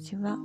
[0.00, 0.38] ちは。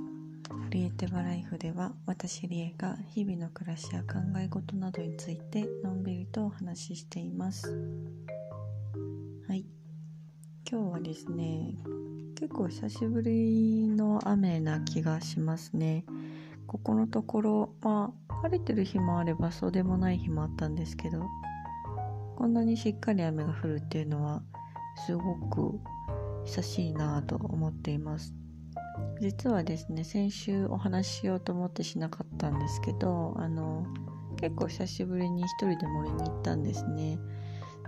[0.70, 7.68] リエテバライフでは私リエが日々の暮らしや考え事などについてのんびりとお話ししています。
[9.48, 9.64] はい。
[10.70, 11.74] 今日はですね
[12.38, 16.04] 結構久しぶりの雨な気がしますね。
[16.66, 21.24] ここのところまあ晴れてる日もあればそうでもない日もあったんですけど
[22.36, 24.42] こんなにしっかり雨が降るっていうのは
[25.06, 25.80] すごく
[26.44, 28.34] 久しいなと思っています。
[29.20, 33.86] 実はですね先週お話ししようと思ってしなかったんですけどあの
[34.36, 37.18] 結構久しぶりに一人で森に行ったんですね。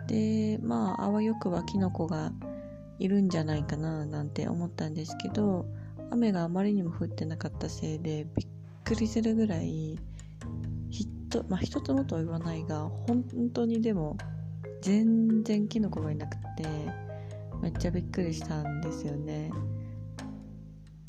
[0.07, 2.33] でまああわよくばキノコが
[2.99, 5.66] いるんじゃないかななんて思ったんですけど
[6.11, 8.49] 雨があまりにも降ってなかったせいでびっ
[8.85, 9.99] くりするぐらい
[10.91, 14.16] ひとまあ一つもとは言わないが本当にでも
[14.80, 16.65] 全然キノコがいなくて
[17.60, 19.51] めっちゃびっくりしたんですよね。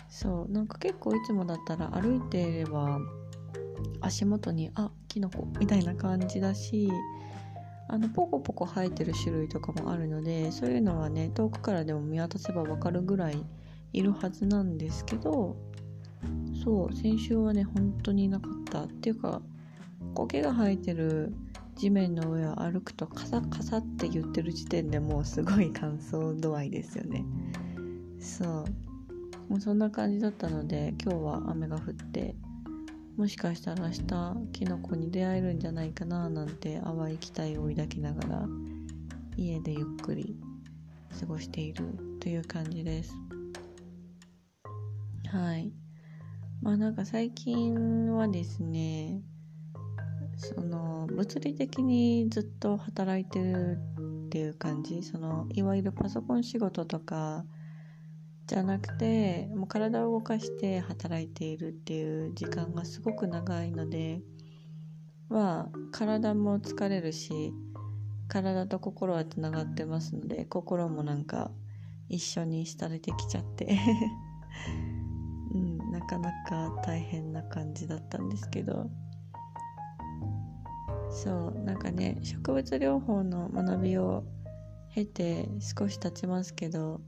[0.10, 3.00] そうなんか結構いつもだったら歩いていれば
[4.02, 6.90] 足元にあキノコみたいな感じだし
[7.88, 13.44] あのポコポコ生えてる種類とかもあるのでそういうのはね遠くからでも見渡せば分かるぐらい
[13.94, 15.56] いるはずなんですけど
[16.64, 19.42] そう先週はね本当にいなかったっていうか
[20.14, 21.34] 苔が生えてる
[21.76, 27.24] 地面の上を歩くとカサカサって言ってる時点でもうすごい乾燥度合いですよね。
[28.20, 28.89] そう。
[29.50, 32.36] もうそんな感じだったので今日は雨が降って
[33.18, 38.46] もしかしたら明日キノコに出会えるんじゃないかななんて淡い期待を抱きながら
[39.36, 40.38] 家でゆっくり
[41.20, 41.84] 過ごしている
[42.22, 43.14] という感じです。
[45.32, 45.74] はい。
[46.62, 49.22] まあなんか最近はですね
[50.38, 53.80] その物理的にずっと働いてる
[54.28, 55.02] っていう感じ。
[55.02, 57.44] そのいわゆるパソコン仕事とか
[58.50, 64.22] じゃなくてもう体を動かして働いているっていう時間がすごく長いので
[65.30, 67.54] まあ体も疲れるし
[68.28, 71.52] 体と心はつながってますので心もなんか
[72.08, 73.78] 一緒に廃れてきちゃって。
[75.54, 78.90] うんなかなか大変な感じだったんですけど。
[81.12, 84.24] そうなんかね植物療法の学びを
[84.94, 87.02] 経て少し経ちますけど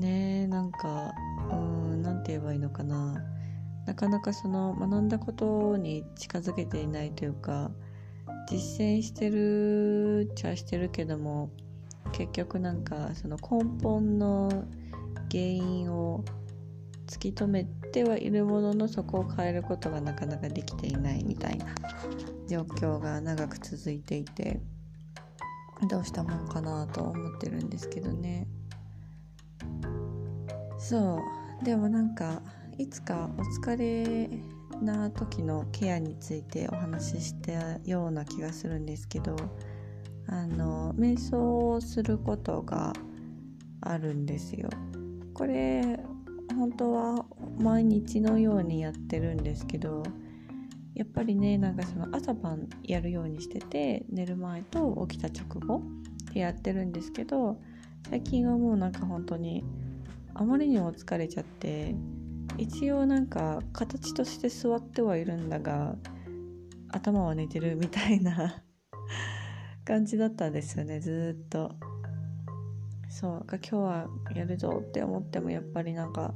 [0.00, 1.12] ねなんか
[1.52, 3.22] うん何て言えばいいのかな。
[3.86, 7.70] なかなかその学んだことに近づけていないというか
[8.48, 11.50] 実践してるっちゃしてるけども
[12.12, 14.48] 結局なんかその根本の
[15.30, 16.24] 原因を
[17.06, 21.66] 突き止めてはいるもののそこを変えることがなかなかできていないみたいな
[22.48, 24.60] 状況が長く続いていて
[25.88, 28.46] どうしたもんかなと思ってるんですけどね。
[30.80, 31.20] そ
[31.62, 31.64] う。
[31.64, 32.40] でもなんか
[32.78, 34.30] いつかお疲れ
[34.80, 39.36] な時のケアについてお話ししたような気がするんですけど
[40.26, 42.94] あの瞑想をすることが
[43.82, 44.70] あるんですよ。
[45.34, 46.00] これ
[46.56, 47.26] 本当は
[47.58, 50.02] 毎日のようにやってるんですけど
[50.94, 55.82] やっぱりねなんかその朝晩やるようにしてて寝る前と起きた直後
[56.32, 57.60] でやってるんですけど
[58.08, 59.64] 最近はもうなんか本当に
[60.34, 61.94] あまりにも疲れちゃって
[62.58, 65.96] 一応なんか形として座ってはいるんだが
[66.88, 68.62] 頭は寝てるみたいな
[69.84, 71.74] 感じだったんですよねずっと。
[73.08, 76.32] そう今日はやるぞって思ってもやっぱりなんか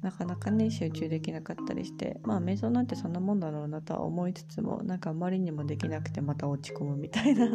[0.00, 7.50] なかなかね集中できなかったりしてまあ瞑想なんてそんなもんだろうなとは思いつつもなんかあまりにもできなくてまた落ち込むみたいな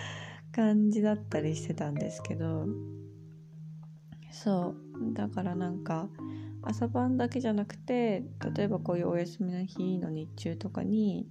[0.52, 2.66] 感じだったりしてたんですけど
[4.30, 5.14] そう。
[5.14, 6.08] だからなんか
[6.62, 8.22] 朝晩だけじゃなくて
[8.54, 11.26] 例えばこういうお休みの日の日中とかに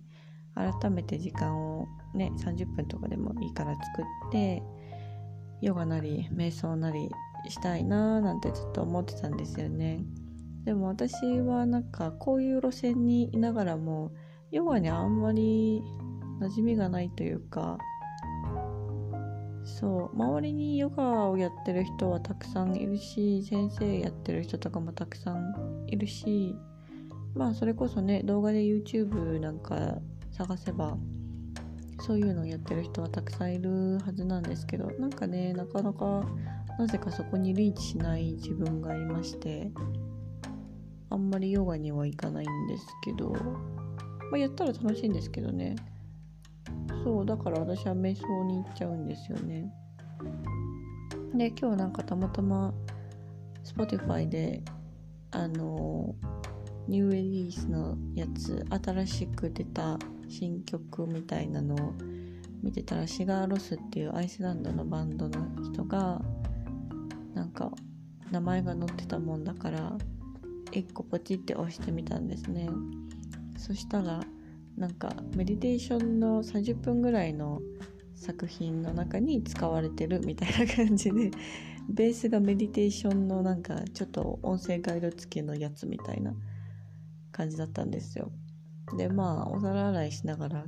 [0.56, 4.64] 改めて時間をね30分とかでもいいから作って
[5.62, 7.10] ヨガなり瞑想なり
[7.48, 10.04] したいなーなんてずっと思ってたんですよね。
[10.66, 14.12] でも私はなんかこういう路線にいながらも
[14.52, 15.82] ヨガにあんまり
[16.42, 17.78] 馴染みがないというか
[19.64, 20.16] そう。
[20.16, 26.56] 周りにヨガをやってる人はたくさんいるし先生やってる人とかもたくさんいるし
[27.36, 29.98] まあそれこそね動画で YouTube なんか
[30.32, 30.98] 探せば
[32.02, 36.26] そういうのをやってる人はたくさんいるはずなんですけどなんかねなかなか
[36.78, 39.72] なぜかそこにリーチしない自分がいまして
[41.10, 43.32] あんまりヨガには行かないんですけど、
[44.32, 45.76] まあ、やったら楽しいんですけどね。
[47.04, 49.72] そうだから私は瞑想に行っちゃうんですよね。
[51.34, 52.74] で今日なんかたまたま
[53.64, 54.64] Spotify で
[55.32, 56.16] あの
[56.88, 61.94] ニューレリースのやつ新しく出た新曲みたいなのを
[62.64, 66.22] 見てたらシガーロスっていうアイスランドのバンドの人が
[67.34, 67.72] なんか
[68.32, 69.98] 名前が載ってたもんだから
[70.72, 72.70] 1個ポチって押してみたんですね。
[73.58, 74.22] そしたら
[74.80, 77.62] なんかメディテーションの30分ぐらいの
[78.16, 81.32] 作品の中に使われてるみたいな感じで
[81.90, 86.34] ベースがメディテーションのなんかちょっと音声ガイド付きのやつみたいな
[87.34, 88.32] 感じだったんですよ。
[88.98, 90.66] でまあお皿洗いしながら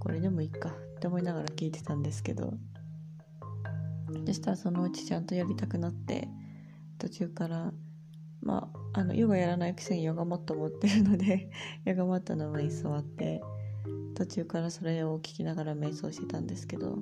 [0.00, 2.54] これでもいいかって思いながら聞いてたんですけど。
[4.26, 6.28] そしたらそのうちちゃんとやりたくなって
[6.98, 7.72] 途中から
[8.42, 11.50] まああのヨガやらないくせにヨガマット持ってるので
[11.84, 13.42] ヨガマットの上に座って
[14.14, 16.98] 途中からそれを聞きながら瞑想してたんですけど。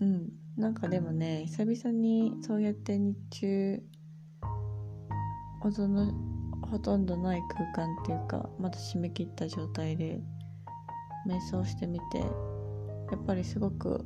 [0.00, 0.32] うん。
[0.56, 3.80] なんかでもね久々にそうやって日中
[5.60, 6.12] 音の
[6.68, 10.20] ほとんどない空間っていうかまだ締め切った状態で
[11.28, 12.26] 瞑想してみてや
[13.16, 14.04] っぱりすごく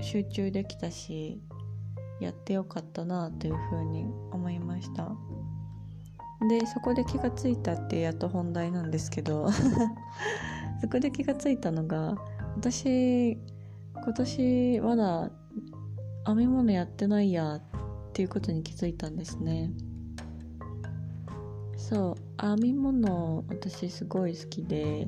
[0.00, 1.42] 集中できたし
[2.24, 5.12] やってよかったなというふうに思いました。
[6.48, 9.48] でそこで気がついたってやっと本題なんですけど
[10.82, 12.16] そこで気がついたのが
[12.56, 13.38] 私
[13.94, 15.30] 今年まだ
[16.26, 17.62] 編み物やってないやっ
[18.12, 19.70] ていうことに気づいたんですね。
[21.76, 25.06] そう編み物私すごい好きで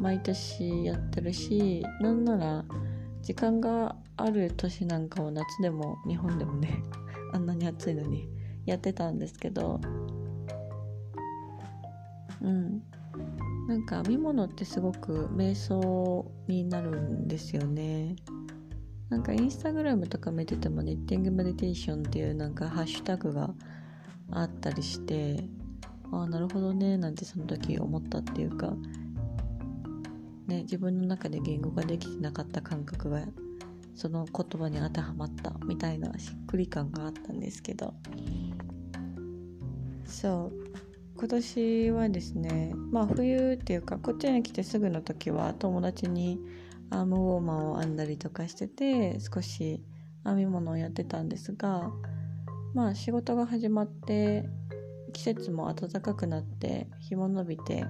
[0.00, 2.64] 毎年やってるしなんなら
[3.22, 6.82] 時間がある年なんかは夏でも日本でもね
[7.32, 8.28] あんなに暑いのに
[8.64, 9.80] やってたんですけど。
[12.42, 12.82] うん。
[13.68, 18.14] なんか編み物ってすごく瞑想になるんですよね。
[19.08, 23.54] なんかインスタグラムとか見ててもニッティングメディテーションっていうなんかハッシュタグが
[24.30, 25.48] あったりして
[26.10, 28.74] ああなるほどねなんてその時思ったっていうか
[30.48, 33.22] ね自分の中で言語ができてなかった感覚が
[33.96, 37.94] その言葉に当てはまったみたいなしっくり感があったんですけど。
[40.04, 40.66] そう。
[41.18, 46.38] 今年はですねまあ冬っていうかこっちに来てすぐの時は友達に
[46.90, 49.82] アームウォーマーを編んだりとかしてて少し
[50.24, 51.90] 編み物をやってたんですが
[52.74, 54.44] まあ仕事が始まって
[55.14, 57.86] 季節も暖かくなって日も伸びて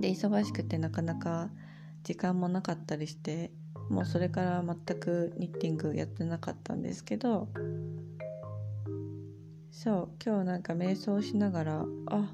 [0.00, 1.50] で忙しくてなかなか
[2.02, 3.52] 時間もなかったりして
[3.90, 7.48] もうそれから全くニッティングやってなかったんですけど
[9.70, 12.32] そう今日なんか瞑想しながらあ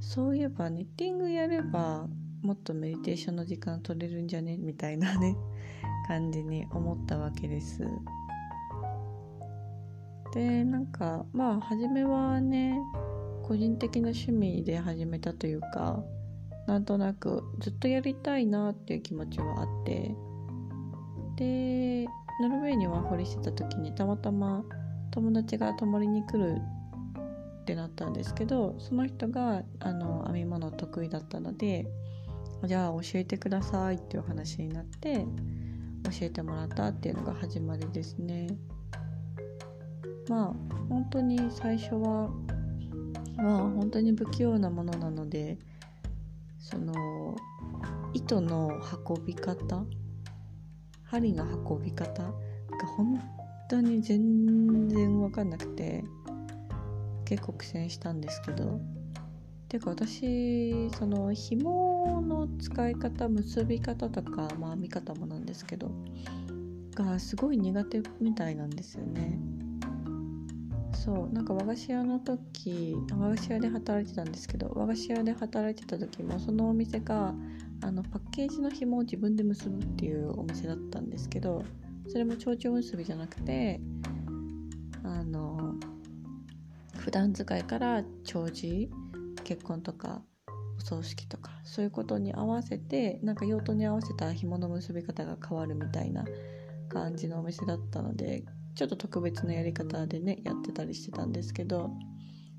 [0.00, 2.06] そういえばニッティングやれば
[2.42, 4.58] もっとメディテーションの時間取れるんじゃね？
[4.58, 5.34] みたいなね
[6.06, 7.88] 感じに思ったわけです。
[10.34, 12.78] でなんかまあ初めはね
[13.44, 16.04] 個人的な趣味で始めたというか
[16.66, 20.14] なんとなくずっとやりたいなっていう気持ちはあって
[21.36, 22.06] で
[22.40, 24.64] ノルウェーにワーホリしてた時にたまたま
[25.10, 26.56] 友達が泊まりに来る
[27.62, 31.86] ってなったんですけどその人があの編み物得意だったので
[32.66, 35.26] じゃあ教えてくださいっていう話になって
[36.04, 38.48] 教えてもらったっていうのが始まりですね。
[40.28, 40.54] まあ
[40.88, 42.30] 本当に最初は
[43.36, 45.58] まあ本当に不器用なものなので
[46.58, 47.36] その
[48.14, 49.84] 糸の運び方
[51.14, 52.32] 針の運び方が
[52.96, 53.22] 本
[53.68, 56.04] 当に全然分かんなくて
[57.24, 58.80] 結構苦戦したんですけど。
[59.66, 65.90] てか私その紐の使い方結び方とかまあ編み方もなんですけど
[66.94, 69.36] がすごい苦手みたいなんですよね。
[70.92, 77.34] そうなんか和菓子屋の時和菓子屋で働いてたんですけど和菓子屋で働いてた時もそのお店が
[77.84, 81.62] あのパッケージの紐を自分で結ぶっていうお店だったんですけど
[82.08, 83.78] それも蝶々結びじゃなくて
[85.02, 85.74] あの
[86.96, 88.88] 普段使いから長寿
[89.44, 90.22] 結婚とか
[90.78, 96.24] お葬式とかそういうことに合わせてなんか用途に合わせた紐の結び方が変わるみたいな
[96.88, 98.44] 感じのお店だったので
[98.76, 101.90] ちょっと特別なやり方でねやってたりしてたんですけど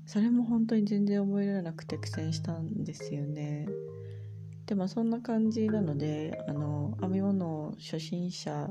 [0.06, 3.66] それも本当に全然覚えられなくて苦戦したんですよね。
[4.66, 8.70] でもそんな感じなのであの編み物初心者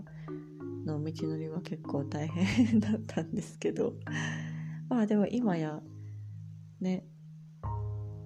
[0.85, 3.93] の道のりは結構大変だったんですけど
[4.89, 5.81] まあでも今や
[6.81, 7.05] ね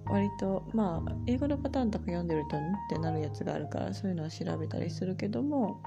[0.06, 5.80] 割とまあ英語のパターンとか読んでるとんってなるやつがあるからそういうのは調べたりするけども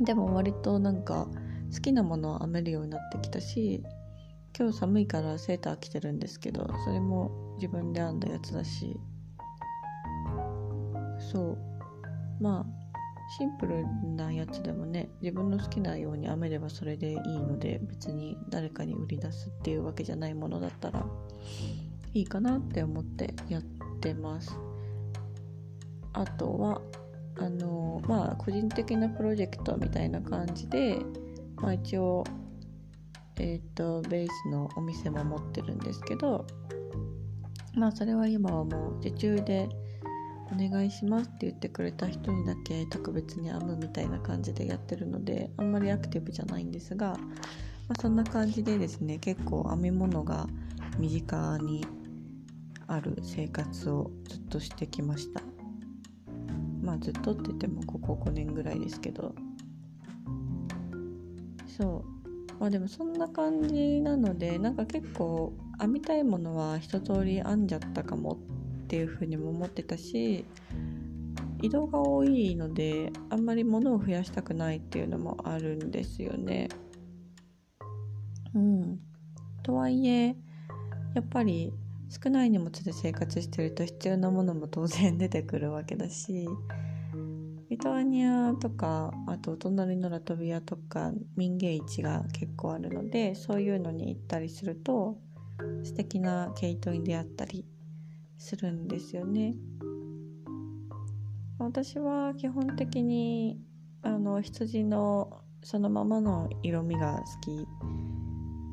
[0.00, 1.28] でも割となんか
[1.72, 3.84] 好きなものを編めるようになってきたし
[4.58, 8.98] 今日寒いからセーター着てるんですけどそれも自分で編んだやつだし
[11.20, 11.58] そう。
[12.40, 12.80] まあ
[13.38, 13.86] シンプル
[14.16, 21.06] なやつでもね自分の好きなように編めればそれでいいので別に誰かに売り出すっていうわけじゃないものだったら
[22.12, 23.62] いいかなって思ってやっ
[24.00, 24.58] てます。
[26.12, 26.80] あとは
[27.38, 30.98] あのまあ個人的なプロジェクトみたいな感じで、
[31.56, 32.24] まあ、一応
[33.38, 36.46] えっ、ー、とベースのお店も持ってるんですけど
[37.74, 39.68] まあそれは今はもう受注で
[40.52, 47.10] お願いしますって言ってくれた人にだけ特別に編むみたいな感じでやってるのであんまりアクティブじゃないんですが、
[47.88, 50.46] まあ、そんな感じでですね結構編み物が
[50.98, 51.86] 身近に
[52.88, 55.40] ある生活をずっとしてきました。
[56.82, 59.32] まあずっとって言ってもここ5年ぐらいですけど。
[61.68, 62.20] そう。
[62.58, 68.49] まあでもそんな感じなのでなんか結構編みたいものは一通り編んじゃったかもっ
[68.90, 70.44] ていうふうにも思ってたし
[71.62, 76.68] 移動が多いのであんまり物を増やしたくないっていうのもあるんですよね。
[78.52, 78.98] うん、
[79.62, 80.34] とはいえ
[81.14, 81.72] やっぱり
[82.08, 86.48] 少ない荷物で生活してると必要なものも当然出てくるわけだし
[87.68, 95.16] リトアニアとかあとお隣のラトビアとか民芸市が結構あるのでそういうのに行ったりすると
[95.84, 97.64] 素敵な毛糸に出会ったり
[98.40, 99.54] するんですよね。
[101.58, 103.60] 私は基本的に
[104.02, 107.68] あの羊のそのままの色味が好き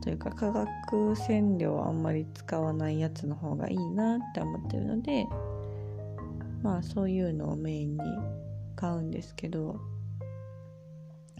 [0.02, 5.28] というか化学染料はあんまり使わないやつの方がいいなって思ってるので
[6.64, 8.00] まあそういうのをメインに
[8.78, 9.82] 買うんですけど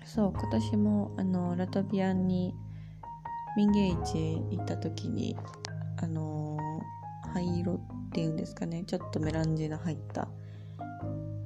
[0.04, 2.54] そう今年もあのラトビアンに
[3.56, 5.38] 民芸市行った時に
[6.02, 6.58] あの
[7.34, 7.80] 灰色
[8.18, 8.84] ていうんですかね。
[8.88, 10.28] ちょっとメランジの入った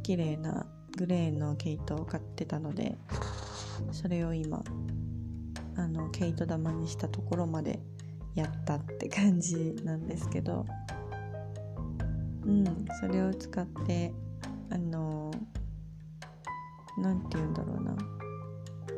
[0.04, 0.66] 綺麗な
[0.98, 2.98] グレーの毛糸を買ってたので
[3.92, 4.63] それを今
[5.75, 7.82] あの毛糸玉にしたところまで
[8.36, 10.66] やったって感じなんですけど。
[12.46, 12.63] うん
[13.00, 14.12] それを使って
[14.72, 15.30] あの
[16.98, 17.98] 何て言うんだろうな。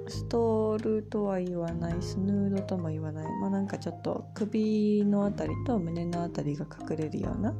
[0.08, 3.25] ストールとは言わないスヌードとも言わない。
[3.42, 7.54] まあなんかちょっと首の辺りと胸の辺りが隠れるような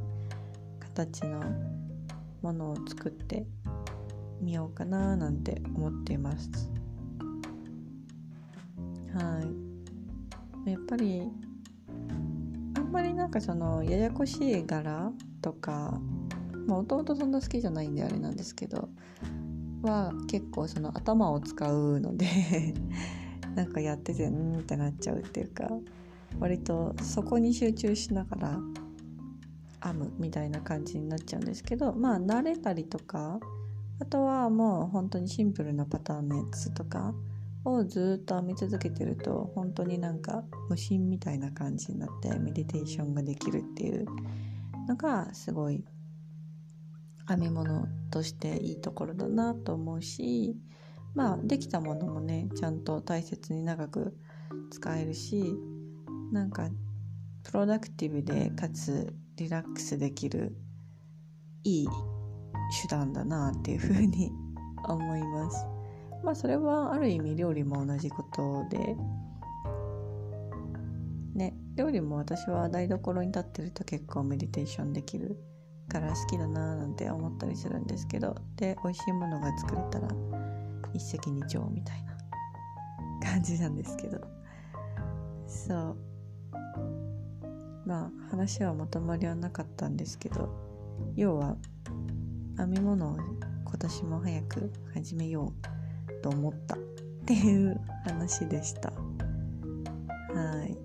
[0.80, 1.42] 形の
[2.42, 3.46] ものを作って
[4.40, 6.50] みようかななんて思っています。
[9.14, 9.40] は
[10.66, 11.30] いやっぱり
[12.76, 16.00] あんまりなんかそのややこしい柄とか
[16.66, 18.88] もともとそんな好きじゃないんであれなんですけど
[19.82, 22.26] は結構その頭を使うので
[23.54, 25.70] なんかやっててうんってなっちゃうっていうか
[26.40, 28.58] 割とそこに集中しながら
[29.82, 33.38] 編むみたいな感じになっちゃうんですけどまあ慣れたりとか
[34.00, 37.14] あとはもう本当にシンプルなパターンのやつとか
[37.64, 44.06] をずっと編み続けてると本当になんか無心みたいな感じになってメディテーションができるっていう
[44.88, 45.84] のがすごい
[47.28, 50.56] 編み物としていいところだなと思うし
[51.14, 54.14] まあできたものもねちゃんと大切に長く
[54.70, 55.54] 使えるし
[56.34, 56.68] なんか
[57.44, 60.56] プロダクティブでかつリラックスできる
[61.62, 61.88] いい
[62.82, 64.32] 手段だなっていうふうに
[64.88, 65.64] 思います。
[66.24, 68.96] まあそれはある意味料理も同じことで。
[71.36, 75.36] ね料理も私は台所に立ってると結構メディテーションできる
[75.88, 78.34] から好きだなーなんて思ったりするんですけど。
[78.56, 80.08] で美味しいものが作れたら
[80.92, 82.16] 一石二鳥みたいな
[83.22, 84.20] 感じなんですけど。
[85.46, 86.13] そう。
[87.86, 90.48] まあ話はまとまりはなかったんですけど
[91.16, 91.56] 要は
[92.56, 93.16] 編み物を
[93.64, 95.52] 今年も早く始めよ
[96.08, 96.78] うと思ったっ
[97.26, 98.90] ていう話でした。
[98.90, 100.76] はい。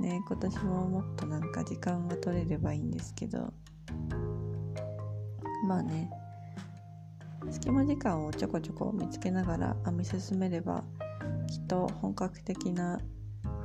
[0.00, 3.52] ね今年ももっとなんか時間が取れればいいんですけど
[5.66, 6.10] まあね
[7.50, 10.84] 隙間時間をちょこちょこ見つけながら編み進めれば
[11.46, 13.00] きっと本格的な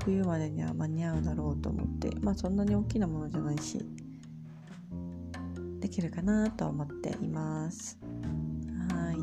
[0.03, 3.79] 冬までには間に合うだろうと思ってまあそんなに大きなものじゃないし
[5.79, 7.99] できるかなと思っています
[8.95, 9.13] は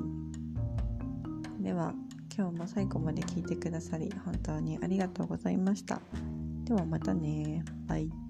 [1.61, 1.63] い。
[1.63, 1.93] では
[2.37, 6.01] 今日も最後まで聞いてくださり本当にありがとうございました。
[6.65, 7.65] ではまたね。
[7.89, 8.28] バイ。